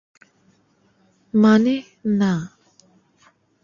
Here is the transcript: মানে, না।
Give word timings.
মানে, 1.33 1.75
না। 2.05 2.33